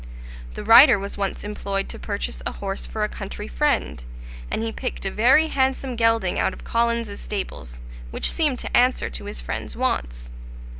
[0.55, 4.03] The writer was once employed to purchase a horse for a country friend,
[4.49, 9.11] and he picked a very handsome gelding out of Collins's stables, which seemed to answer
[9.11, 10.31] to his friend's wants.